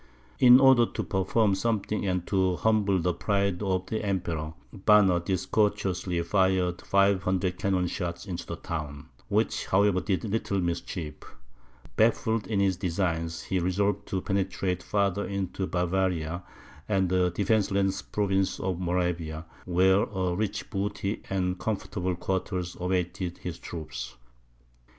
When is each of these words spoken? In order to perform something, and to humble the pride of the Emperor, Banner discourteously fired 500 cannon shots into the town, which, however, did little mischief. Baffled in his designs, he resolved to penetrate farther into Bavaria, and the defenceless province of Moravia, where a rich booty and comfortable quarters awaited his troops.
In 0.39 0.59
order 0.59 0.87
to 0.87 1.03
perform 1.03 1.53
something, 1.53 2.07
and 2.07 2.25
to 2.25 2.55
humble 2.55 2.97
the 2.99 3.13
pride 3.13 3.61
of 3.61 3.85
the 3.85 4.03
Emperor, 4.03 4.55
Banner 4.73 5.19
discourteously 5.19 6.23
fired 6.23 6.81
500 6.81 7.59
cannon 7.59 7.85
shots 7.85 8.25
into 8.25 8.47
the 8.47 8.55
town, 8.55 9.09
which, 9.27 9.67
however, 9.67 10.01
did 10.01 10.23
little 10.23 10.59
mischief. 10.59 11.13
Baffled 11.97 12.47
in 12.47 12.59
his 12.59 12.77
designs, 12.77 13.43
he 13.43 13.59
resolved 13.59 14.07
to 14.07 14.21
penetrate 14.21 14.81
farther 14.81 15.27
into 15.27 15.67
Bavaria, 15.67 16.41
and 16.89 17.07
the 17.07 17.29
defenceless 17.29 18.01
province 18.01 18.59
of 18.59 18.79
Moravia, 18.79 19.45
where 19.65 20.01
a 20.05 20.33
rich 20.33 20.71
booty 20.71 21.21
and 21.29 21.59
comfortable 21.59 22.15
quarters 22.15 22.75
awaited 22.79 23.37
his 23.37 23.59
troops. 23.59 24.15